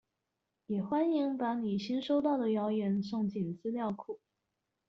[0.65, 4.17] 也歡迎把你新收到的謠言送進資料庫